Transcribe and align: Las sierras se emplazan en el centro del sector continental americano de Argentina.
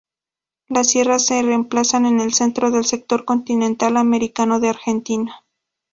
Las 0.67 0.89
sierras 0.89 1.27
se 1.27 1.37
emplazan 1.39 2.07
en 2.07 2.21
el 2.21 2.33
centro 2.33 2.71
del 2.71 2.85
sector 2.85 3.23
continental 3.23 3.97
americano 3.97 4.59
de 4.59 4.69
Argentina. 4.69 5.45